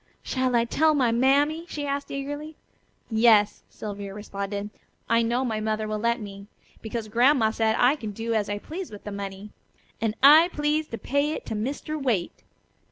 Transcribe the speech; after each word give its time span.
"Shall 0.23 0.55
I 0.55 0.65
tell 0.65 0.95
my 0.95 1.11
mammy?" 1.11 1.67
she 1.69 1.85
asked 1.85 2.09
eagerly. 2.09 2.55
"Yes," 3.11 3.61
Sylvia 3.69 4.15
responded. 4.15 4.71
"I 5.07 5.21
know 5.21 5.45
my 5.45 5.59
mother 5.59 5.87
will 5.87 5.99
let 5.99 6.19
me. 6.19 6.47
Because 6.81 7.07
Grandma 7.07 7.51
said 7.51 7.75
I 7.77 7.95
could 7.95 8.15
do 8.15 8.33
as 8.33 8.49
I 8.49 8.57
pleased 8.57 8.91
with 8.91 9.03
the 9.03 9.11
money. 9.11 9.51
And 10.01 10.15
I 10.23 10.49
please 10.53 10.87
to 10.87 10.97
pay 10.97 11.33
it 11.33 11.45
to 11.45 11.53
Mr. 11.53 12.01
Waite." 12.01 12.43